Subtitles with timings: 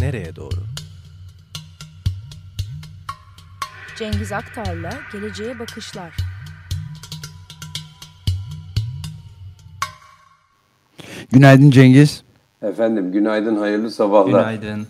[0.00, 0.60] nereye doğru?
[3.98, 6.16] Cengiz Aktar'la Geleceğe Bakışlar.
[11.32, 12.22] Günaydın Cengiz.
[12.62, 14.40] Efendim günaydın, hayırlı sabahlar.
[14.40, 14.86] Günaydın.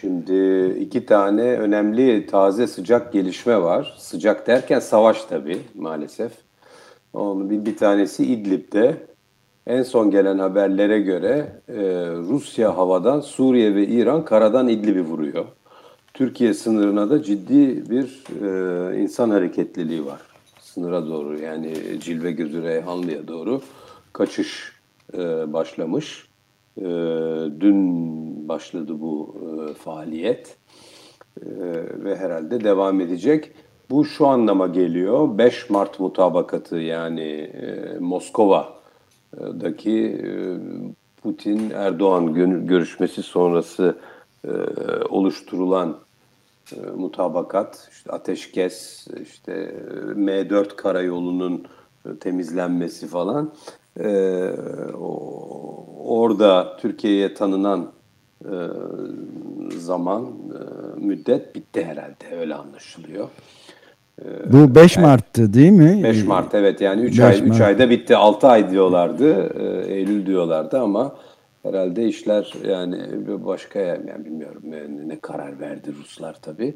[0.00, 3.94] Şimdi iki tane önemli taze sıcak gelişme var.
[3.98, 6.32] Sıcak derken savaş tabii maalesef.
[7.12, 9.06] Onun bir, bir tanesi İdlib'de.
[9.66, 11.74] En son gelen haberlere göre e,
[12.16, 15.44] Rusya havadan Suriye ve İran karadan İdlib'i vuruyor.
[16.14, 20.20] Türkiye sınırına da ciddi bir e, insan hareketliliği var.
[20.60, 23.60] Sınıra doğru yani Cilve Gözü Reyhanlı'ya doğru
[24.12, 24.72] kaçış
[25.14, 26.28] e, başlamış.
[26.78, 26.84] E,
[27.60, 30.56] dün başladı bu e, faaliyet
[31.40, 31.46] e,
[32.04, 33.50] ve herhalde devam edecek.
[33.90, 35.38] Bu şu anlama geliyor.
[35.38, 38.81] 5 Mart mutabakatı yani e, Moskova'daki
[39.40, 40.58] e,
[41.22, 42.34] Putin-Erdoğan
[42.66, 43.96] görüşmesi sonrası
[44.44, 44.50] e,
[45.08, 45.98] oluşturulan
[46.76, 49.74] e, mutabakat, işte ateşkes, işte
[50.16, 51.66] M4 karayolunun
[52.20, 53.52] temizlenmesi falan.
[55.98, 57.92] Orada Türkiye'ye tanınan
[59.78, 60.28] zaman,
[60.96, 62.36] müddet bitti herhalde.
[62.40, 63.28] Öyle anlaşılıyor.
[64.52, 66.02] Bu 5 yani, Mart'tı değil mi?
[66.02, 68.16] 5 Mart evet yani 3 ay 3 ayda bitti.
[68.16, 69.52] 6 ay diyorlardı.
[69.60, 71.16] E, Eylül diyorlardı ama
[71.62, 76.74] herhalde işler yani başka yani bilmiyorum yani ne karar verdi Ruslar tabii.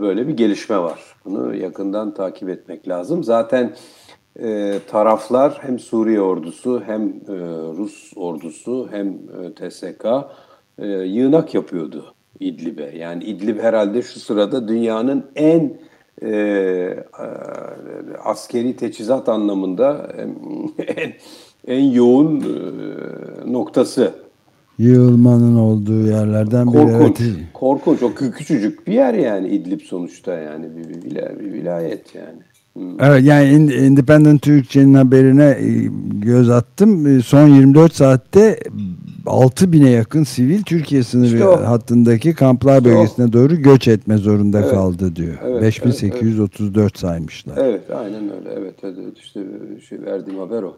[0.00, 1.00] Böyle bir gelişme var.
[1.24, 3.24] Bunu yakından takip etmek lazım.
[3.24, 3.74] Zaten
[4.38, 7.32] e, taraflar hem Suriye ordusu hem e,
[7.76, 10.06] Rus ordusu hem e, TSK
[11.04, 12.98] yığınak yapıyordu İdlib'e.
[12.98, 15.72] Yani İdlib herhalde şu sırada dünyanın en
[16.22, 17.04] e, e,
[18.24, 20.12] askeri teçhizat anlamında
[20.96, 21.12] en,
[21.66, 24.12] en yoğun e, noktası.
[24.78, 26.72] Yığılmanın olduğu yerlerden biri.
[26.72, 27.36] Korkunç, evet.
[27.54, 28.02] korkunç.
[28.02, 32.38] O küçücük bir yer yani İdlib sonuçta yani bir, bir, bir vilayet yani.
[33.00, 37.06] Evet yani Independent Türkçe'nin haberine e, göz attım.
[37.06, 38.58] E, son 24 saatte
[39.26, 43.32] 6 bine yakın sivil Türkiye sınırı işte hattındaki kamplar işte bölgesine o.
[43.32, 44.70] doğru göç etme zorunda evet.
[44.70, 45.38] kaldı diyor.
[45.44, 46.98] Evet, 5834 evet, evet.
[46.98, 47.56] saymışlar.
[47.56, 48.50] Evet aynen öyle.
[48.56, 49.40] Evet, evet işte
[49.88, 50.76] şey verdiğim haber o.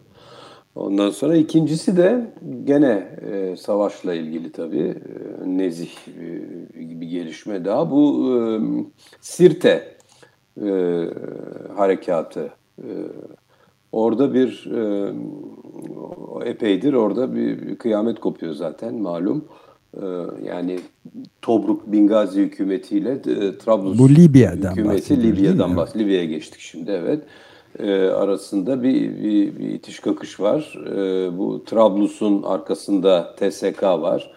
[0.75, 2.33] Ondan sonra ikincisi de
[2.63, 4.95] gene e, savaşla ilgili tabii
[5.43, 7.91] e, nezih e, bir gelişme daha.
[7.91, 8.41] Bu e,
[9.21, 9.97] Sirte
[10.61, 10.69] e,
[11.75, 12.49] harekatı.
[12.77, 12.89] E,
[13.93, 15.13] orada bir e,
[16.49, 19.45] epeydir orada bir, bir kıyamet kopuyor zaten malum.
[19.93, 20.05] E,
[20.45, 20.79] yani
[21.41, 27.23] Tobruk Bingazi hükümetiyle e, Trablus Bu Libya'dan hükümeti Libya'dan bahs Libya'ya geçtik şimdi evet.
[27.79, 30.79] E, arasında bir, bir, bir itiş kakış var.
[30.87, 34.31] E, bu Trablus'un arkasında TSK var.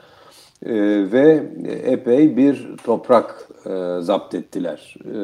[0.66, 0.72] E,
[1.12, 1.46] ve
[1.84, 5.18] epey bir toprak e, zapt ettiler e,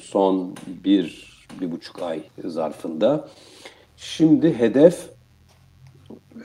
[0.00, 0.54] son
[0.84, 3.28] bir, bir buçuk ay zarfında.
[4.00, 5.10] Şimdi hedef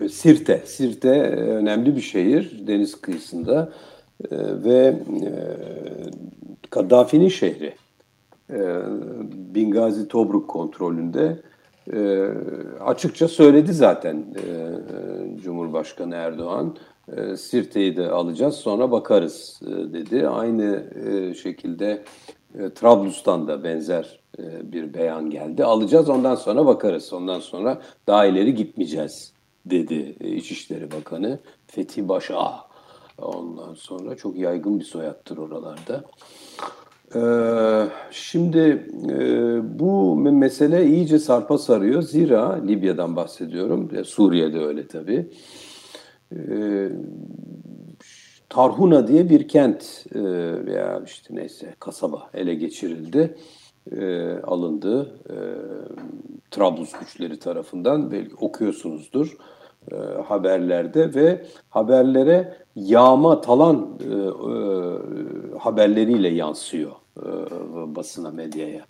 [0.01, 0.61] e, Sirte.
[0.65, 3.73] Sirte e, önemli bir şehir deniz kıyısında
[4.31, 5.31] e, ve e,
[6.69, 7.73] Kaddafi'nin şehri.
[8.49, 8.59] E,
[9.55, 11.39] Bingazi Tobruk kontrolünde
[12.85, 14.25] açıkça söyledi zaten
[15.43, 16.77] Cumhurbaşkanı Erdoğan.
[17.37, 19.61] Sirte'yi de alacağız sonra bakarız
[19.93, 20.27] dedi.
[20.27, 20.83] Aynı
[21.43, 22.03] şekilde
[22.75, 24.19] Trablus'tan da benzer
[24.63, 25.63] bir beyan geldi.
[25.63, 27.13] Alacağız ondan sonra bakarız.
[27.13, 29.33] Ondan sonra daha ileri gitmeyeceğiz
[29.65, 32.51] dedi İçişleri Bakanı Fethi Başa.
[33.17, 36.03] Ondan sonra çok yaygın bir soyattır oralarda.
[38.11, 38.87] Şimdi
[39.79, 42.01] bu mesele iyice sarpa sarıyor.
[42.01, 43.91] Zira Libya'dan bahsediyorum.
[44.05, 45.29] Suriye'de öyle tabii.
[48.55, 50.05] Tarhuna diye bir kent
[50.65, 53.37] veya işte neyse kasaba ele geçirildi,
[53.91, 55.37] e, alındı e,
[56.51, 59.37] Trablus güçleri tarafından belki okuyorsunuzdur
[59.91, 59.95] e,
[60.27, 64.13] haberlerde ve haberlere yağma talan e,
[65.57, 66.91] haberleriyle yansıyor
[67.95, 68.85] basına medyaya.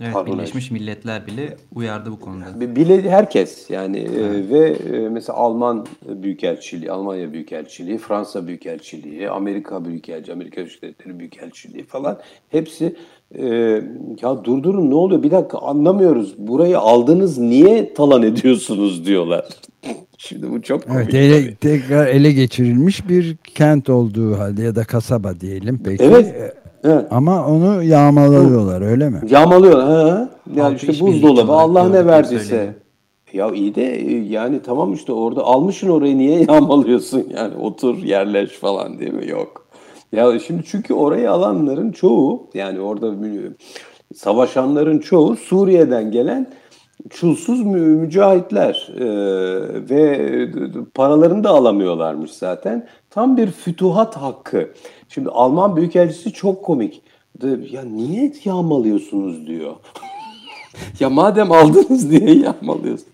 [0.00, 2.76] Evet, Harun Birleşmiş Milletler bile uyardı bu konuda.
[2.76, 4.50] Bile herkes yani e, evet.
[4.50, 11.84] ve e, mesela Alman Büyükelçiliği, Almanya Büyükelçiliği, Fransa Büyükelçiliği, Amerika Büyükelçiliği, Amerika Birleşik Devletleri Büyükelçiliği
[11.84, 12.18] falan
[12.48, 12.96] hepsi
[13.34, 13.46] e,
[14.22, 19.46] ya durdurun ne oluyor bir dakika anlamıyoruz burayı aldınız niye talan ediyorsunuz diyorlar.
[20.18, 21.14] Şimdi bu çok komik.
[21.14, 26.04] Evet, ele, tekrar ele geçirilmiş bir kent olduğu halde ya da kasaba diyelim peki.
[26.04, 26.54] Evet.
[26.84, 27.06] Evet.
[27.10, 29.20] Ama onu yağmalıyorlar öyle mi?
[29.30, 29.86] Yağmalıyorlar.
[29.86, 30.28] Ha.
[30.54, 32.74] Yani işte buzdolabı Allah ne verdiyse.
[33.32, 38.50] Ya iyi de e, yani tamam işte orada almışsın orayı niye yağmalıyorsun yani otur yerleş
[38.50, 39.28] falan değil mi?
[39.28, 39.68] Yok.
[40.12, 43.14] Ya şimdi çünkü orayı alanların çoğu yani orada
[44.14, 46.46] savaşanların çoğu Suriye'den gelen
[47.10, 49.04] çulsuz mü mücahitler ee,
[49.90, 50.48] ve
[50.94, 52.88] paralarını da alamıyorlarmış zaten.
[53.10, 54.68] Tam bir fütuhat hakkı.
[55.08, 57.02] Şimdi Alman Büyükelçisi çok komik.
[57.70, 59.74] Ya niye yağmalıyorsunuz diyor.
[61.00, 63.12] ya madem aldınız diye yağmalıyorsunuz.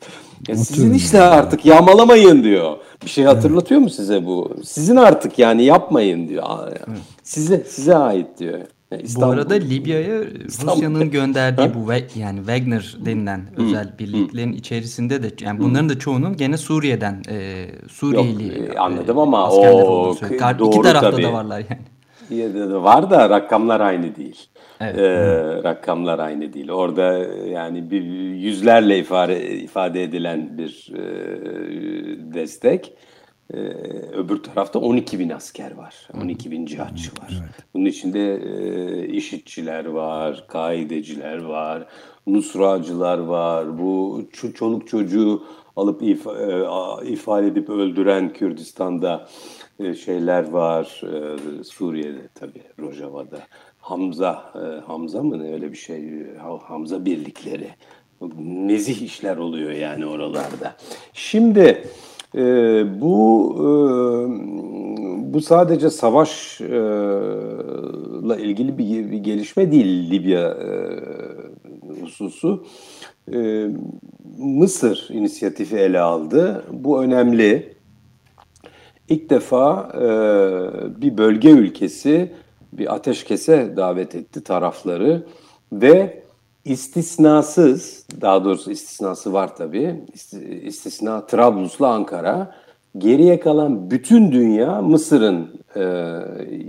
[0.48, 2.76] Ya sizin işte artık yağmalamayın diyor.
[3.04, 4.56] Bir şey hatırlatıyor mu size bu?
[4.64, 6.44] Sizin artık yani yapmayın diyor.
[7.22, 8.58] Size size ait diyor.
[9.02, 9.28] İstanbul.
[9.28, 10.24] Bu arada Libya'ya
[10.64, 16.56] Rusya'nın gönderdiği bu yani Wagner denilen özel birliklerin içerisinde de yani bunların da çoğunun gene
[16.56, 19.62] Suriye'den e, Suriyeli Yok, e, anladım ama o
[20.58, 21.22] doğru iki tarafta tabii.
[21.22, 21.82] da varlar yani.
[22.84, 24.48] Var da rakamlar aynı değil.
[24.80, 24.98] Evet.
[24.98, 26.70] Ee, rakamlar aynı değil.
[26.70, 28.02] Orada yani bir
[28.34, 31.02] yüzlerle ifade ifade edilen bir e,
[32.34, 32.92] destek.
[33.52, 33.56] Ee,
[34.12, 36.08] öbür tarafta 12 bin asker var.
[36.22, 37.42] 12 bin cihatçı var.
[37.42, 37.64] Evet.
[37.74, 41.86] Bunun içinde e, işitçiler var, kaideciler var,
[42.26, 43.78] nusracılar var.
[43.78, 44.22] Bu
[44.54, 45.42] çoluk çocuğu
[45.76, 46.66] alıp if, e,
[47.04, 49.28] ifade edip öldüren Kürdistan'da
[49.78, 51.02] e, şeyler var.
[51.60, 53.38] E, Suriye'de tabii Rojava'da.
[53.78, 56.26] Hamza, e, Hamza mı ne öyle bir şey?
[56.62, 57.68] Hamza birlikleri.
[58.38, 60.76] Nezih işler oluyor yani oralarda.
[61.12, 61.88] Şimdi
[62.34, 63.64] e, bu e,
[65.34, 66.66] bu sadece savaşla
[68.36, 71.00] ilgili bir, bir gelişme değil Libya e,
[72.00, 72.64] hususu.
[73.32, 73.68] E,
[74.38, 76.64] Mısır inisiyatifi ele aldı.
[76.72, 77.74] Bu önemli.
[79.08, 80.06] İlk defa e,
[81.02, 82.32] bir bölge ülkesi
[82.72, 85.26] bir ateşkese davet etti tarafları
[85.72, 86.23] ve
[86.64, 90.04] istisnasız, daha doğrusu istisnası var tabii,
[90.64, 92.54] istisna Trablus'la Ankara,
[92.98, 95.84] geriye kalan bütün dünya Mısır'ın e,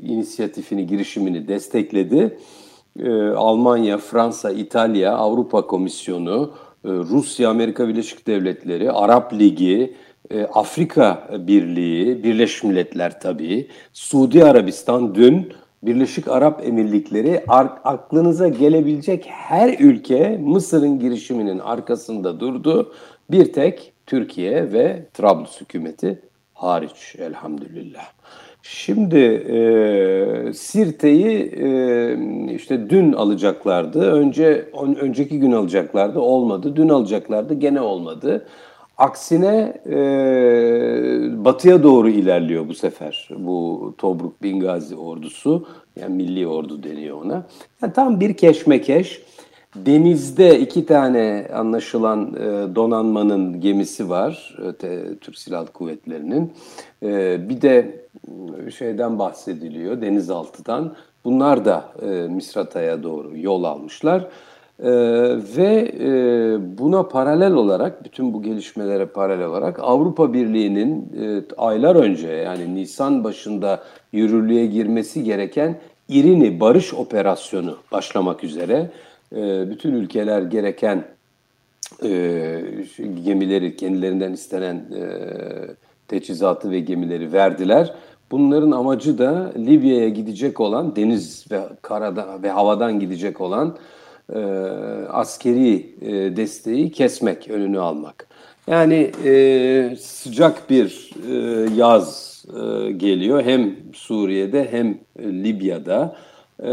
[0.01, 2.38] inisiyatifini, girişimini destekledi.
[3.00, 6.51] E, Almanya, Fransa, İtalya, Avrupa Komisyonu,
[6.86, 9.95] e, Rusya, Amerika Birleşik Devletleri, Arap Ligi,
[10.31, 15.53] e, Afrika Birliği, Birleşmiş Milletler tabii, Suudi Arabistan dün
[15.86, 17.44] Birleşik Arap Emirlikleri
[17.84, 22.94] aklınıza gelebilecek her ülke Mısır'ın girişiminin arkasında durdu.
[23.32, 26.22] Bir tek Türkiye ve Trablus hükümeti
[26.54, 28.06] hariç elhamdülillah.
[28.62, 34.12] Şimdi e, Sirte'yi e, işte dün alacaklardı.
[34.12, 36.20] Önce on, önceki gün alacaklardı.
[36.20, 36.76] Olmadı.
[36.76, 37.54] Dün alacaklardı.
[37.54, 38.48] Gene olmadı.
[38.97, 39.95] Aksine e,
[41.45, 45.68] batıya doğru ilerliyor bu sefer bu Tobruk Bingazi ordusu.
[46.00, 47.44] Yani milli ordu deniyor ona.
[47.81, 49.21] Yani tam bir keşmekeş.
[49.75, 54.57] Denizde iki tane anlaşılan e, donanmanın gemisi var.
[54.83, 56.53] E, Türk Silahlı Kuvvetleri'nin.
[57.03, 58.06] E, bir de
[58.77, 60.95] şeyden bahsediliyor denizaltıdan.
[61.25, 64.27] Bunlar da e, Misrata'ya doğru yol almışlar.
[64.80, 64.89] Ee,
[65.57, 66.10] ve e,
[66.77, 73.24] buna paralel olarak, bütün bu gelişmelere paralel olarak Avrupa Birliği'nin e, aylar önce yani Nisan
[73.24, 75.80] başında yürürlüğe girmesi gereken
[76.10, 78.92] İrini Barış Operasyonu başlamak üzere
[79.36, 81.04] e, bütün ülkeler gereken
[82.04, 82.62] e,
[83.25, 85.04] gemileri kendilerinden istenen e,
[86.07, 87.94] teçhizatı ve gemileri verdiler.
[88.31, 93.78] Bunların amacı da Libya'ya gidecek olan deniz ve karada ve havadan gidecek olan
[94.34, 94.40] e,
[95.10, 98.28] askeri e, desteği kesmek, önünü almak.
[98.68, 101.34] Yani e, sıcak bir e,
[101.76, 106.16] yaz e, geliyor hem Suriye'de hem Libya'da.
[106.64, 106.72] E,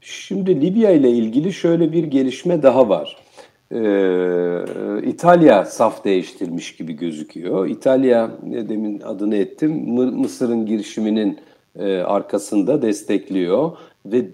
[0.00, 3.24] şimdi Libya ile ilgili şöyle bir gelişme daha var.
[3.72, 4.64] Ee,
[5.02, 7.66] İtalya saf değiştirmiş gibi gözüküyor.
[7.66, 11.38] İtalya demin adını ettim Mısır'ın girişiminin
[11.78, 13.72] e, arkasında destekliyor
[14.06, 14.24] ve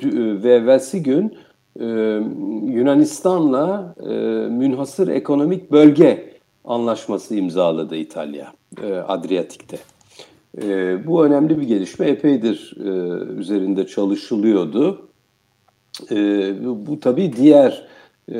[0.43, 1.37] ve evvelsi gün
[1.81, 1.85] e,
[2.67, 4.12] Yunanistan'la e,
[4.49, 6.31] münhasır ekonomik bölge
[6.65, 9.79] anlaşması imzaladı İtalya e, Adriyatik'te.
[10.62, 12.07] E, bu önemli bir gelişme.
[12.07, 12.89] Epeydir e,
[13.41, 15.09] üzerinde çalışılıyordu.
[16.11, 16.17] E,
[16.65, 17.87] bu, bu tabii diğer
[18.33, 18.39] e,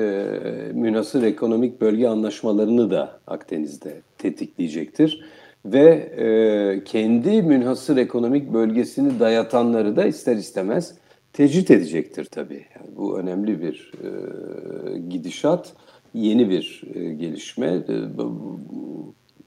[0.73, 5.25] münhasır ekonomik bölge anlaşmalarını da Akdeniz'de tetikleyecektir.
[5.65, 5.87] Ve
[6.19, 10.95] e, kendi münhasır ekonomik bölgesini dayatanları da ister istemez
[11.33, 12.67] tecrit edecektir tabii.
[12.77, 15.73] Yani bu önemli bir e, gidişat,
[16.15, 17.67] yeni bir e, gelişme.
[17.67, 17.95] E,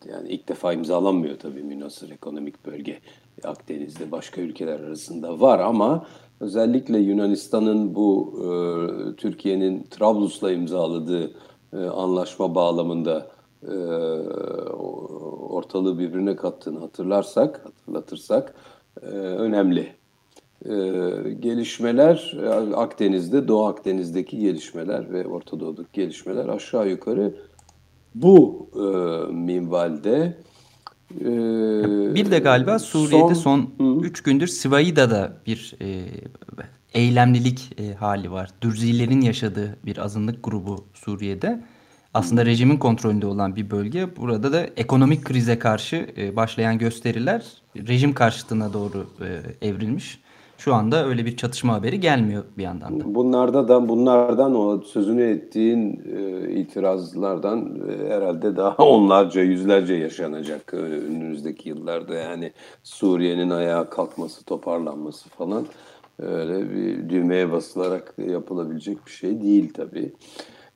[0.10, 3.00] yani ilk defa imzalanmıyor tabii münasır ekonomik bölge
[3.44, 6.06] Akdeniz'de başka ülkeler arasında var ama
[6.40, 8.46] özellikle Yunanistan'ın bu e,
[9.16, 11.32] Türkiye'nin Trablus'la imzaladığı
[11.74, 13.32] e, anlaşma bağlamında
[13.68, 13.75] e,
[15.50, 18.56] ortalığı birbirine kattığını hatırlarsak, hatırlatırsak
[19.02, 20.02] e, önemli.
[20.65, 20.74] E,
[21.39, 22.38] gelişmeler
[22.75, 27.34] Akdeniz'de, Doğu Akdeniz'deki gelişmeler ve Orta Doğu'daki gelişmeler aşağı yukarı
[28.15, 28.86] bu e,
[29.34, 30.38] minvalde.
[31.22, 31.25] E,
[32.15, 33.70] bir de galiba Suriye'de son
[34.01, 36.05] 3 gündür Sivaida'da bir e,
[36.93, 38.50] eylemlilik e, hali var.
[38.62, 41.63] Dürzilerin yaşadığı bir azınlık grubu Suriye'de
[42.13, 44.15] aslında rejimin kontrolünde olan bir bölge.
[44.17, 47.43] Burada da ekonomik krize karşı e, başlayan gösteriler
[47.75, 50.23] rejim karşıtına doğru e, evrilmiş.
[50.63, 53.15] Şu anda öyle bir çatışma haberi gelmiyor bir yandan da.
[53.15, 60.77] Bunlarda da bunlardan o sözünü ettiğin e, itirazlardan e, herhalde daha onlarca yüzlerce yaşanacak e,
[60.77, 62.51] önümüzdeki yıllarda yani
[62.84, 65.65] Suriye'nin ayağa kalkması, toparlanması falan
[66.20, 70.13] öyle bir düğmeye basılarak yapılabilecek bir şey değil tabii.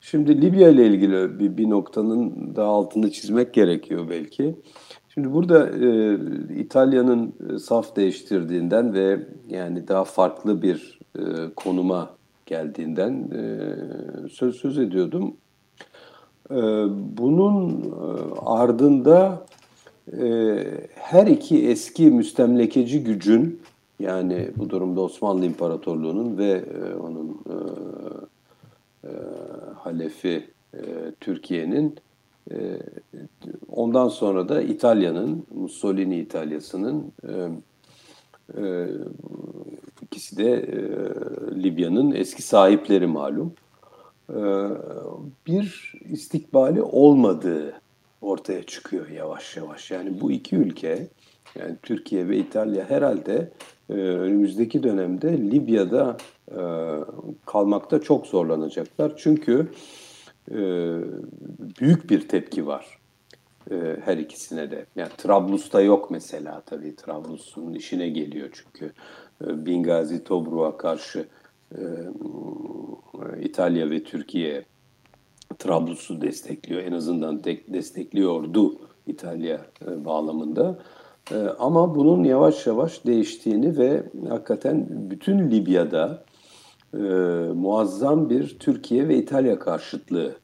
[0.02, 4.56] Şimdi Libya ile ilgili bir, bir noktanın daha altını çizmek gerekiyor belki.
[5.18, 6.18] Şimdi burada e,
[6.60, 9.20] İtalya'nın e, saf değiştirdiğinden ve
[9.50, 11.22] yani daha farklı bir e,
[11.56, 12.10] konuma
[12.46, 15.34] geldiğinden e, söz söz ediyordum.
[16.52, 16.56] E,
[17.18, 19.46] bunun e, ardında
[20.22, 20.58] e,
[20.96, 23.62] her iki eski müstemlekeci gücün
[24.00, 27.56] yani bu durumda Osmanlı İmparatorluğu'nun ve e, onun e,
[29.08, 29.12] e,
[29.76, 30.80] halefi e,
[31.20, 31.96] Türkiye'nin
[33.70, 37.34] ondan sonra da İtalya'nın, Mussolini İtalya'sının e,
[38.62, 38.88] e,
[40.02, 40.78] ikisi de e,
[41.64, 43.54] Libya'nın eski sahipleri malum.
[44.30, 44.40] E,
[45.48, 47.74] bir istikbali olmadığı
[48.22, 49.92] ortaya çıkıyor yavaş yavaş.
[49.92, 51.08] Yani bu iki ülke,
[51.60, 53.52] yani Türkiye ve İtalya herhalde
[53.90, 56.18] önümüzdeki dönemde Libya'da
[57.46, 59.14] kalmakta çok zorlanacaklar.
[59.18, 59.68] Çünkü
[60.52, 60.60] e,
[61.80, 63.00] büyük bir tepki var
[63.72, 64.86] e, her ikisine de.
[64.96, 66.96] Yani Trablus'ta yok mesela tabii.
[66.96, 68.94] Trablus'un işine geliyor çünkü
[69.46, 71.28] e, Bingazi Tobruk'a karşı
[71.72, 71.82] e,
[73.42, 74.66] İtalya ve Türkiye
[75.60, 76.84] Trablus'u destekliyor.
[76.84, 80.80] En azından de, destekliyordu İtalya bağlamında.
[81.60, 86.24] Ama bunun yavaş yavaş değiştiğini ve hakikaten bütün Libya'da
[86.94, 86.98] e,
[87.54, 90.36] muazzam bir Türkiye ve İtalya karşıtlığı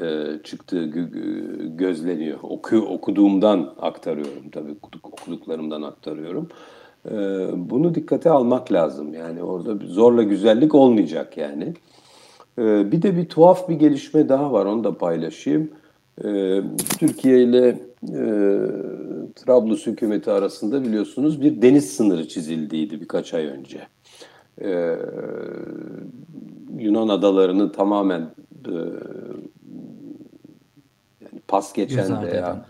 [0.00, 0.84] e, çıktığı
[1.76, 2.38] gözleniyor.
[2.42, 6.48] Oku, okuduğumdan aktarıyorum tabii okuduklarımdan aktarıyorum.
[7.10, 7.14] E,
[7.70, 11.74] bunu dikkate almak lazım yani orada zorla güzellik olmayacak yani.
[12.58, 15.70] E, bir de bir tuhaf bir gelişme daha var onu da paylaşayım.
[16.24, 16.60] E,
[16.98, 17.68] Türkiye ile
[18.02, 18.24] e,
[19.36, 23.80] Trablus hükümeti arasında biliyorsunuz bir deniz sınırı çizildiydi birkaç ay önce.
[24.60, 24.98] Ee,
[26.78, 28.20] Yunan adalarını tamamen
[28.68, 28.74] e,
[31.20, 32.64] yani pas geçen göz veya eden,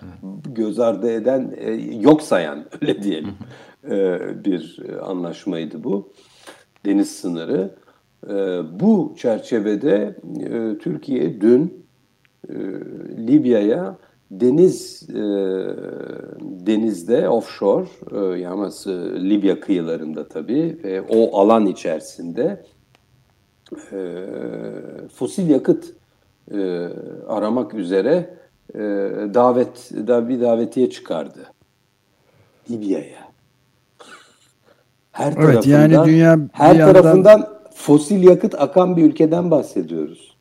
[0.54, 1.70] göz ardı eden, e,
[2.00, 3.34] yok sayan öyle diyelim
[3.90, 6.12] e, bir anlaşmaydı bu.
[6.86, 7.74] Deniz sınırı.
[8.28, 8.32] E,
[8.80, 11.86] bu çerçevede e, Türkiye dün
[12.48, 12.54] e,
[13.26, 13.96] Libya'ya
[14.40, 15.22] deniz e,
[16.66, 18.72] denizde offshore e, yani
[19.30, 22.64] Libya kıyılarında tabii ve o alan içerisinde
[23.92, 23.98] e,
[25.14, 25.94] fosil yakıt
[26.52, 26.88] e,
[27.28, 28.34] aramak üzere
[28.74, 28.78] e,
[29.34, 31.46] davet da bir davetiye çıkardı
[32.70, 33.32] Libya'ya.
[35.12, 36.92] Her evet, yani dünya her yandan...
[36.92, 40.31] tarafından fosil yakıt akan bir ülkeden bahsediyoruz.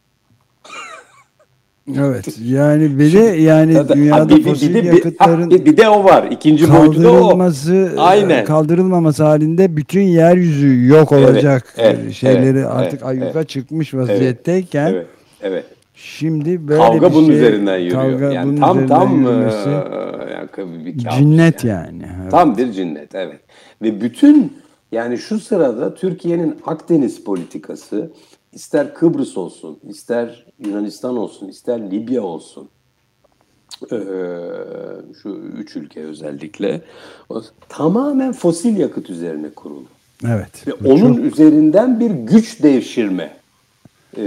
[1.87, 6.03] Evet yani bir de yani Tabii, dünyada bir, fosil bir, yakıtların bir, bir de o
[6.03, 6.27] var.
[6.31, 7.51] İkinci boyutu da o.
[7.97, 8.45] Aynen.
[8.45, 13.93] Kaldırılmaması halinde bütün yeryüzü yok olacak evet, evet, şeyleri evet, artık evet, ayyuka evet, çıkmış
[13.93, 15.07] vaziyetteyken evet,
[15.41, 15.65] evet.
[15.95, 18.01] Şimdi böyle kavga bir bunun şey, üzerinden yürüyor.
[18.01, 22.01] Kavga yani bunun tam tam yürümesi, yani bir cinnet yani.
[22.03, 22.11] yani.
[22.21, 22.31] Evet.
[22.31, 23.39] Tam bir cinnet evet.
[23.81, 24.53] Ve bütün
[24.91, 28.11] yani şu sırada Türkiye'nin Akdeniz politikası
[28.53, 32.69] ister Kıbrıs olsun, ister Yunanistan olsun, ister Libya olsun,
[33.91, 33.99] ee,
[35.21, 36.81] şu üç ülke özellikle
[37.69, 39.83] tamamen fosil yakıt üzerine kurulu.
[40.27, 40.67] Evet.
[40.67, 41.25] Ve onun çok...
[41.25, 43.37] üzerinden bir güç devşirme
[44.17, 44.23] e,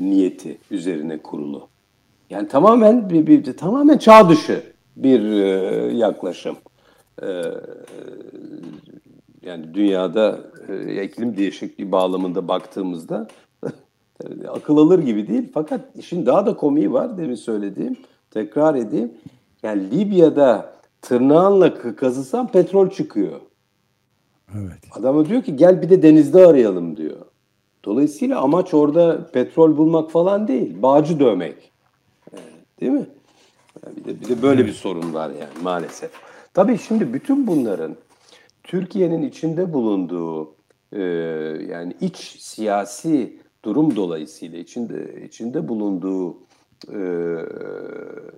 [0.00, 1.68] niyeti üzerine kurulu.
[2.30, 4.62] Yani tamamen bir, bir tamamen çağ dışı
[4.96, 5.46] bir e,
[5.96, 6.56] yaklaşım.
[7.22, 7.26] E,
[9.42, 13.28] yani dünyada e, iklim değişikliği bağlamında baktığımızda
[14.48, 15.50] akıl alır gibi değil.
[15.54, 17.96] Fakat işin daha da komiği var demin söylediğim.
[18.30, 19.12] Tekrar edeyim.
[19.62, 23.40] Yani Libya'da tırnağınla kazısan petrol çıkıyor.
[24.54, 24.78] Evet.
[24.92, 27.16] Adama diyor ki gel bir de denizde arayalım diyor.
[27.84, 31.72] Dolayısıyla amaç orada petrol bulmak falan değil, bağcı dövmek.
[32.80, 33.06] Değil mi?
[33.96, 36.10] Bir de, bir de böyle bir sorun var yani maalesef.
[36.54, 37.96] Tabii şimdi bütün bunların
[38.68, 40.54] Türkiye'nin içinde bulunduğu
[40.92, 41.02] e,
[41.68, 46.36] yani iç siyasi durum dolayısıyla içinde içinde bulunduğu
[46.92, 47.00] e,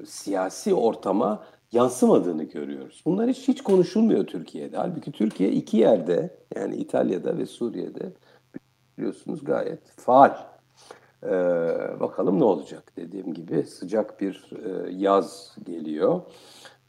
[0.06, 3.02] siyasi ortama yansımadığını görüyoruz.
[3.06, 4.76] Bunlar hiç hiç konuşulmuyor Türkiye'de.
[4.76, 8.12] Halbuki Türkiye iki yerde yani İtalya'da ve Suriye'de
[8.98, 10.50] biliyorsunuz gayet faal.
[11.24, 11.30] Ee,
[12.00, 16.20] bakalım ne olacak dediğim gibi sıcak bir e, yaz geliyor.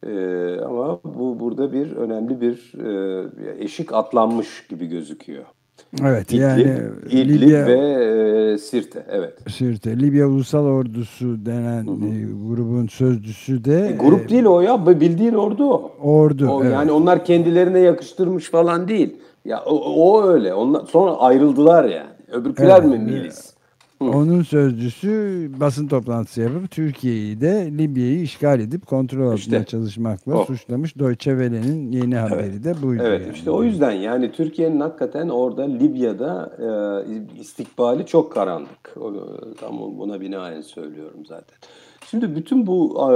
[0.08, 5.46] Ee, ama bu burada bir önemli bir e, eşik atlanmış gibi gözüküyor.
[6.02, 6.78] Evet İdlib, yani
[7.10, 7.74] İdlib Libya ve
[8.54, 9.34] e, Sirte evet.
[9.50, 12.06] Sirte Libya Ulusal Ordusu denen hı hı.
[12.06, 15.92] E, grubun sözcüsü de e, grup e, değil o ya bildiğin ordu o.
[16.02, 16.50] Ordu.
[16.50, 16.74] O, evet.
[16.74, 19.16] Yani onlar kendilerine yakıştırmış falan değil.
[19.46, 20.54] Ya o, o öyle.
[20.54, 22.10] Onlar sonra ayrıldılar yani.
[22.32, 23.54] Öbürküler evet, mi milis?
[24.02, 30.46] Onun sözcüsü basın toplantısı yapıp Türkiye'yi de Libya'yı işgal edip kontrol altında işte, çalışmakla o.
[30.46, 31.00] suçlamış.
[31.00, 32.32] Deutsche Welle'nin yeni evet.
[32.32, 33.04] haberi de buydu.
[33.06, 33.36] Evet yani.
[33.36, 36.52] işte o yüzden yani Türkiye'nin hakikaten orada Libya'da
[37.38, 38.98] e, istikbali çok karanlık.
[38.98, 39.14] O,
[39.60, 41.58] tam buna binaen söylüyorum zaten.
[42.10, 43.16] Şimdi bütün bu e,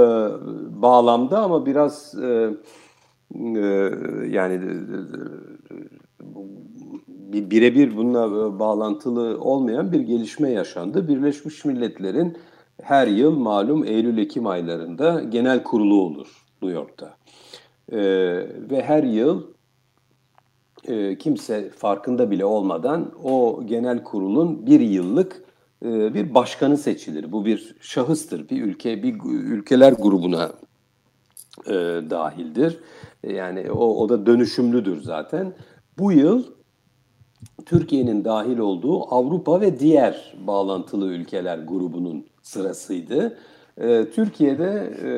[0.82, 2.50] bağlamda ama biraz e,
[3.34, 3.90] e,
[4.28, 4.96] yani e,
[7.32, 11.08] birebir bununla bağlantılı olmayan bir gelişme yaşandı.
[11.08, 12.38] Birleşmiş Milletler'in
[12.82, 17.16] her yıl malum Eylül-Ekim aylarında genel kurulu olur New York'ta.
[17.92, 17.98] Ee,
[18.70, 19.42] ve her yıl
[20.88, 25.42] e, kimse farkında bile olmadan o genel kurulun bir yıllık
[25.84, 27.32] e, bir başkanı seçilir.
[27.32, 30.52] Bu bir şahıstır, bir ülke, bir ülkeler grubuna
[31.66, 31.72] e,
[32.10, 32.78] dahildir.
[33.22, 35.52] Yani o, o da dönüşümlüdür zaten.
[35.98, 36.44] Bu yıl
[37.66, 43.38] Türkiye'nin dahil olduğu Avrupa ve diğer bağlantılı ülkeler grubunun sırasıydı.
[43.80, 45.10] Ee, Türkiye'de e,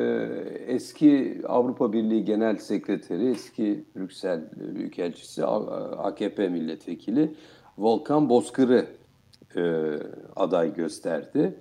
[0.73, 4.41] eski Avrupa Birliği Genel Sekreteri, eski Brüksel
[4.75, 7.35] Büyükelçisi, AKP milletvekili
[7.79, 8.87] Volkan Bozkır'ı
[9.57, 9.63] e,
[10.37, 11.55] aday gösterdi.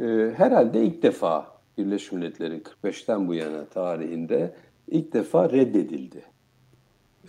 [0.00, 0.04] E,
[0.36, 1.46] herhalde ilk defa
[1.78, 4.54] Birleşmiş Milletler'in 45'ten bu yana tarihinde
[4.88, 6.31] ilk defa reddedildi.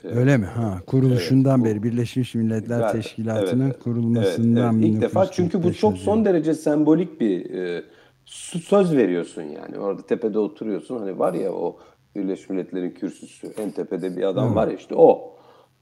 [0.03, 0.45] Öyle mi?
[0.45, 4.95] Ha, kuruluşundan evet, beri Birleşmiş Milletler evet, Teşkilatı'nın evet, kurulmasından evet, evet.
[4.95, 7.83] İlk defa çünkü bu çok son derece sembolik bir e,
[8.25, 9.77] söz veriyorsun yani.
[9.77, 10.99] Orada tepede oturuyorsun.
[10.99, 11.77] Hani var ya o
[12.15, 14.55] Birleşmiş Milletler'in kürsüsü en tepede bir adam Hı.
[14.55, 15.33] var ya işte o.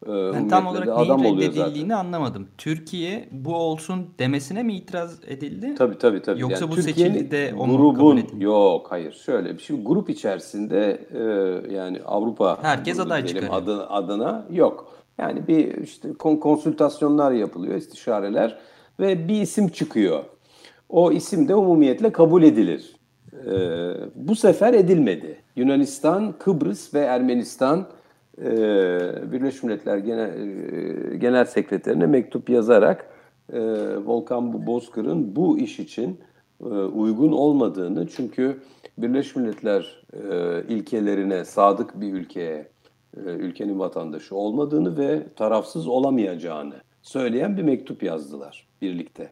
[0.06, 2.48] Ee, ben tam olarak neyin adam reddedildiğini anlamadım.
[2.58, 5.76] Türkiye bu olsun demesine mi itiraz edildi?
[5.78, 6.22] Tabii tabii.
[6.22, 6.42] tabii.
[6.42, 8.24] Yoksa yani bu seçildi de grubun?
[8.40, 9.84] Yok hayır şöyle bir şey.
[9.84, 13.54] Grup içerisinde e, yani Avrupa herkes aday çıkarıyor.
[13.54, 14.96] Adına, adına yok.
[15.18, 18.58] Yani bir işte konsültasyonlar yapılıyor, istişareler
[19.00, 20.24] ve bir isim çıkıyor.
[20.90, 22.96] O isim de umumiyetle kabul edilir.
[23.34, 25.38] Ee, bu sefer edilmedi.
[25.56, 27.88] Yunanistan, Kıbrıs ve Ermenistan
[28.38, 28.52] e,
[29.32, 30.30] Birleşmiş Milletler Genel,
[31.14, 33.10] e, Genel Sekreterine mektup yazarak
[33.54, 33.60] e,
[33.98, 36.20] Volkan Bozkır'ın bu iş için
[36.62, 38.62] e, uygun olmadığını çünkü
[38.98, 42.70] Birleşmiş Milletler e, ilkelerine sadık bir ülkeye,
[43.18, 49.32] e, ülkenin vatandaşı olmadığını ve tarafsız olamayacağını söyleyen bir mektup yazdılar birlikte.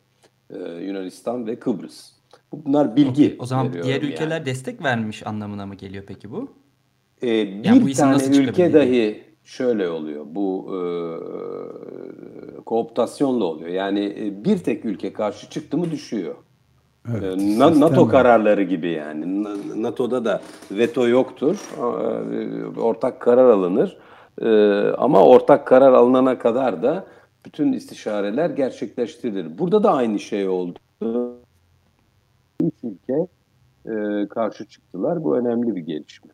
[0.50, 2.12] E, Yunanistan ve Kıbrıs.
[2.54, 3.26] Bunlar bilgi.
[3.26, 3.38] Okay.
[3.40, 4.46] O zaman diğer ülkeler yani.
[4.46, 6.52] destek vermiş anlamına mı geliyor peki bu?
[7.24, 7.28] E,
[7.64, 10.26] bir yani tane ülke dahi şöyle oluyor.
[10.30, 10.80] Bu e,
[12.64, 13.70] kooptasyonla oluyor.
[13.70, 16.36] Yani e, bir tek ülke karşı çıktı mı düşüyor.
[17.12, 19.44] Evet, e, Na, NATO kararları gibi yani.
[19.76, 21.58] NATO'da da veto yoktur.
[21.78, 23.98] E, ortak karar alınır.
[24.98, 27.06] Ama ortak karar alınana kadar da
[27.46, 29.58] bütün istişareler gerçekleştirilir.
[29.58, 30.80] Burada da aynı şey oldu.
[32.64, 33.28] Üç ülke
[34.30, 35.24] karşı çıktılar.
[35.24, 36.32] Bu önemli bir gelişme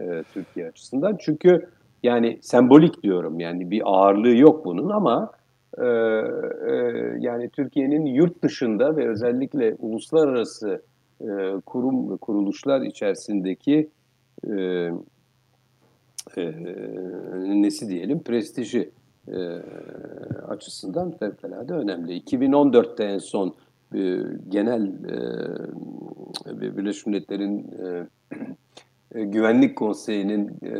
[0.00, 1.16] e, Türkiye açısından.
[1.20, 1.68] Çünkü
[2.02, 5.32] yani sembolik diyorum yani bir ağırlığı yok bunun ama
[5.78, 6.74] e, e,
[7.20, 10.82] yani Türkiye'nin yurt dışında ve özellikle uluslararası
[11.20, 11.26] e,
[11.66, 13.90] kurum ve kuruluşlar içerisindeki
[14.48, 14.54] e,
[16.36, 16.52] e,
[17.62, 18.90] nesi diyelim prestiji
[19.28, 19.38] e,
[20.48, 22.20] açısından fevkalade önemli.
[22.20, 23.54] 2014'te en son
[23.94, 24.86] e, genel
[26.46, 28.06] e, Birleşmiş Milletler'in e,
[29.14, 30.72] Güvenlik Konseyi'nin e,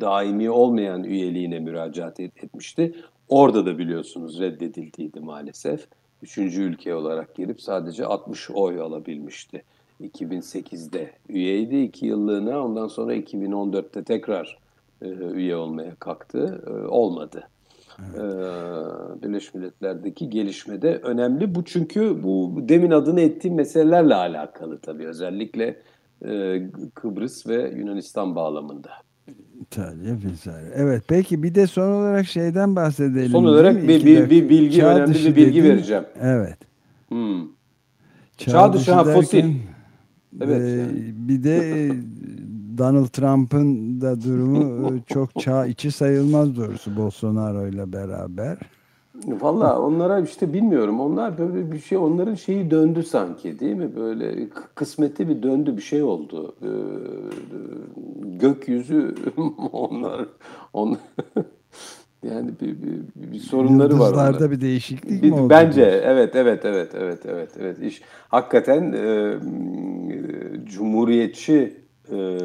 [0.00, 2.94] daimi olmayan üyeliğine müracaat et, etmişti.
[3.28, 5.86] Orada da biliyorsunuz reddedildiydi maalesef.
[6.22, 9.62] Üçüncü ülke olarak girip sadece 60 oy alabilmişti.
[10.00, 14.58] 2008'de üyeydi iki yıllığına ondan sonra 2014'te tekrar
[15.02, 16.64] e, üye olmaya kalktı.
[16.66, 17.48] E, olmadı.
[18.16, 19.22] Evet.
[19.22, 21.54] Birleşmiş Milletler'deki gelişmede önemli.
[21.54, 25.06] Bu çünkü bu demin adını ettiğim meselelerle alakalı tabii.
[25.06, 25.76] Özellikle
[26.94, 28.90] Kıbrıs ve Yunanistan bağlamında.
[29.60, 30.70] İtalya vesaire.
[30.74, 33.30] Evet peki bir de son olarak şeyden bahsedelim.
[33.30, 35.70] Son olarak bir, bir, bir bilgi Çağ önemli bir bilgi dedin.
[35.70, 36.04] vereceğim.
[36.20, 36.58] Evet.
[37.08, 37.40] Hmm.
[38.36, 39.44] Çağ, Çağ dışı ha fosil.
[40.40, 40.62] Evet.
[40.62, 41.14] E, yani.
[41.16, 41.88] Bir de
[42.78, 48.58] Donald Trump'ın da durumu çok çağ içi sayılmaz doğrusu Bolsonaro ile beraber.
[49.14, 51.00] Valla onlara işte bilmiyorum.
[51.00, 53.96] Onlar böyle bir şey, onların şeyi döndü sanki değil mi?
[53.96, 56.54] Böyle kısmeti bir döndü bir şey oldu.
[56.62, 56.68] Ee,
[58.40, 59.14] gökyüzü
[59.72, 60.26] onlar,
[60.72, 60.98] onlar
[62.28, 64.06] yani bir, bir, bir sorunları var.
[64.06, 65.50] Yıldızlarda bir değişiklik bir, mi oldu?
[65.50, 69.34] Bence evet evet evet evet evet evet iş hakikaten e,
[70.64, 71.76] cumhuriyetçi
[72.12, 72.38] e,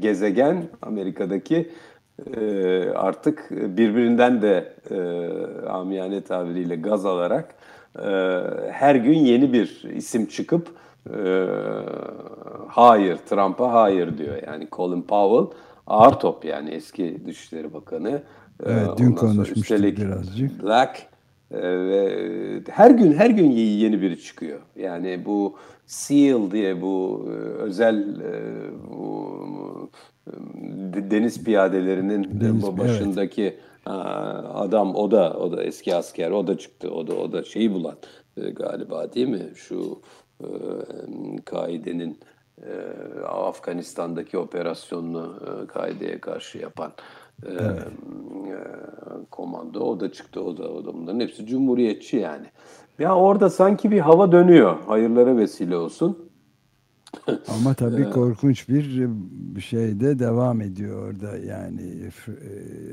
[0.00, 1.68] gezegen Amerika'daki
[2.36, 4.98] e, artık birbirinden de e,
[5.68, 7.54] amiyane tabiriyle gaz alarak
[7.98, 8.10] e,
[8.70, 10.68] her gün yeni bir isim çıkıp
[11.06, 11.46] e,
[12.68, 14.42] hayır Trump'a hayır diyor.
[14.46, 18.10] Yani Colin Powell ağır top yani eski Dışişleri Bakanı.
[18.10, 20.62] E, evet dün konuşmuştuk birazcık.
[20.62, 21.06] Black
[21.50, 24.58] e, ve her gün her gün yeni biri çıkıyor.
[24.76, 28.06] Yani bu SEAL diye bu e, özel
[28.90, 29.90] bu
[31.10, 33.60] deniz piyadelerinin deniz, başındaki evet.
[34.54, 37.74] adam o da o da eski asker o da çıktı o da o da şeyi
[37.74, 37.96] bulan
[38.36, 40.00] e, galiba değil mi şu
[40.40, 40.46] e,
[41.44, 42.18] kaidenin
[42.62, 42.72] e,
[43.20, 46.92] Afganistan'daki operasyonunu e, kaideye karşı yapan
[47.46, 47.82] e, evet.
[48.48, 48.58] e,
[49.30, 52.46] komando o da çıktı o da o da bunların hepsi cumhuriyetçi yani.
[52.98, 54.76] Ya orada sanki bir hava dönüyor.
[54.86, 56.27] Hayırlara vesile olsun.
[57.48, 61.82] Ama tabii korkunç bir şey de devam ediyor orada yani
[62.28, 62.42] e,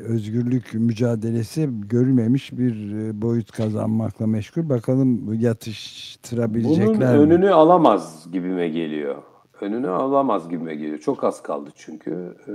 [0.03, 4.69] özgürlük mücadelesi görülmemiş bir e, boyut kazanmakla meşgul.
[4.69, 7.33] Bakalım yatıştırabilecekler Bunun mi?
[7.33, 9.15] önünü alamaz gibime geliyor.
[9.61, 10.97] Önünü alamaz gibime geliyor.
[10.97, 12.35] Çok az kaldı çünkü.
[12.47, 12.53] Ee,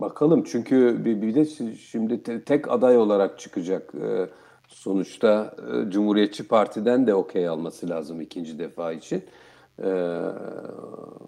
[0.00, 3.92] bakalım çünkü bir, bir de şimdi tek aday olarak çıkacak.
[4.02, 4.26] Ee,
[4.68, 9.22] sonuçta e, Cumhuriyetçi Parti'den de okey alması lazım ikinci defa için.
[9.78, 10.20] Ee,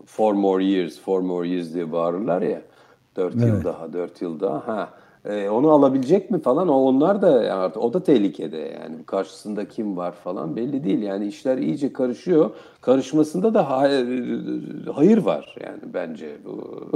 [0.06, 2.62] four more years, four more years diye bağırırlar ya.
[3.16, 3.46] Dört evet.
[3.46, 4.68] yıl daha, dört yıl daha.
[4.68, 4.90] Ha.
[5.24, 9.96] E, onu alabilecek mi falan o onlar da artık o da tehlikede yani karşısında kim
[9.96, 13.70] var falan belli değil yani işler iyice karışıyor karışmasında da
[14.94, 16.90] hayır var yani bence bu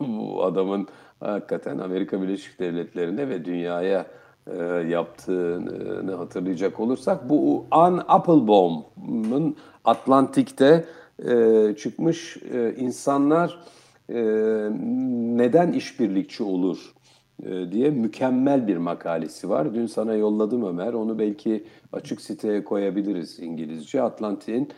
[0.00, 0.88] bu adamın
[1.20, 4.06] hakikaten Amerika Birleşik Devletleri'ne ve dünyaya
[4.46, 10.84] e, yaptığını hatırlayacak olursak bu Ann Applebaum'un Atlantik'te
[11.28, 13.58] e, çıkmış e, insanlar
[15.38, 16.94] neden işbirlikçi olur
[17.70, 19.74] diye mükemmel bir makalesi var.
[19.74, 20.92] Dün sana yolladım Ömer.
[20.92, 24.02] Onu belki açık siteye koyabiliriz İngilizce.
[24.02, 24.68] Atlantik'in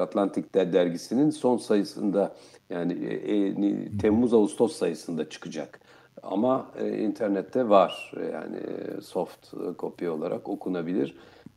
[0.00, 2.34] Atlantik dergisinin son sayısında
[2.70, 5.80] yani e, Temmuz-Ağustos sayısında çıkacak.
[6.22, 8.60] Ama e, internette var yani
[9.02, 11.14] soft kopya olarak okunabilir.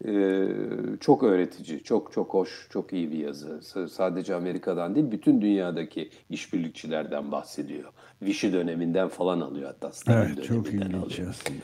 [0.08, 0.48] E,
[1.00, 3.62] çok öğretici, çok çok hoş, çok iyi bir yazı.
[3.62, 7.90] S sadece Amerika'dan değil, bütün dünyadaki işbirlikçilerden bahsediyor.
[8.22, 11.30] Vichy döneminden falan alıyor hatta Stalin evet, çok ilginç alıyor.
[11.30, 11.60] aslında.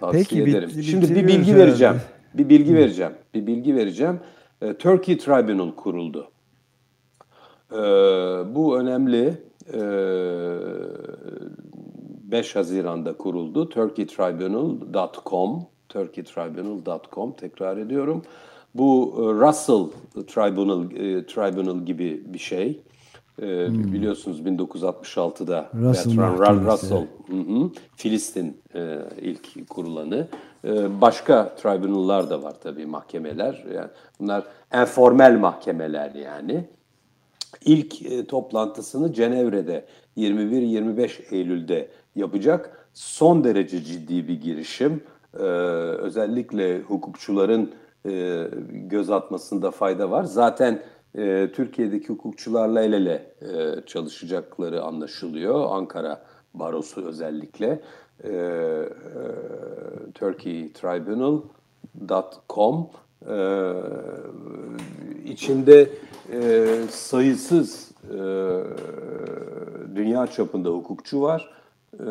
[0.00, 0.70] Tavsiye Peki, ederim.
[0.76, 1.94] Bit Şimdi bir bilgi vereceğim.
[1.94, 2.10] Herhalde.
[2.34, 3.12] Bir bilgi vereceğim.
[3.34, 4.20] Bir bilgi vereceğim.
[4.62, 6.30] E, Turkey Tribunal kuruldu.
[7.72, 7.76] E,
[8.54, 9.34] bu önemli.
[9.72, 9.80] E,
[12.32, 13.68] 5 Haziran'da kuruldu.
[13.68, 18.22] turkeytribunal.com turkeytribunal.com tekrar ediyorum.
[18.74, 19.86] Bu e, Russell
[20.26, 22.80] Tribunal e, Tribunal gibi bir şey.
[23.42, 23.92] E, hmm.
[23.92, 28.60] Biliyorsunuz 1966'da Russell, Bertrand Russell hı hı, Filistin
[29.20, 30.28] ilk kurulanı.
[31.00, 33.64] başka tribunallar da var tabii mahkemeler.
[33.74, 33.88] Yani
[34.20, 36.64] bunlar enformel mahkemeler yani.
[37.64, 39.84] İlk toplantısını Cenevre'de
[40.16, 42.88] 21-25 Eylül'de yapacak.
[42.94, 45.02] Son derece ciddi bir girişim.
[45.34, 47.70] Ee, özellikle hukukçuların
[48.06, 50.24] e, göz atmasında fayda var.
[50.24, 50.82] Zaten
[51.18, 55.66] e, Türkiye'deki hukukçularla el ele e, çalışacakları anlaşılıyor.
[55.70, 56.22] Ankara
[56.54, 57.80] Barosu özellikle.
[58.24, 58.88] E, e,
[60.14, 62.90] turkeytribunal.com
[63.28, 63.72] e,
[65.24, 65.90] içinde
[66.32, 68.18] e, sayısız e,
[69.94, 71.59] dünya çapında hukukçu var
[71.98, 72.06] e,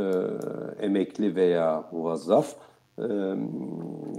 [0.85, 2.55] emekli veya muvazzaf
[2.97, 3.03] e,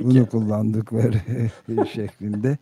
[0.00, 1.20] bunu kullandıkları
[1.92, 2.58] şeklinde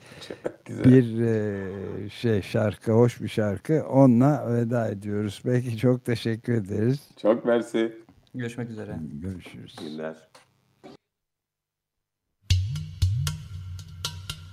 [0.68, 3.84] bir e, şey şarkı, hoş bir şarkı.
[3.88, 5.40] Onunla veda ediyoruz.
[5.44, 7.08] Peki çok teşekkür ederiz.
[7.22, 7.92] Çok mersi.
[8.34, 8.96] Görüşmek üzere.
[9.12, 9.76] Görüşürüz.
[9.80, 10.16] Günler.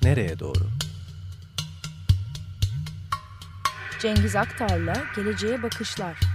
[0.04, 0.64] Nereye doğru?
[4.02, 6.35] Cengiz Aktar'la Geleceğe Bakışlar.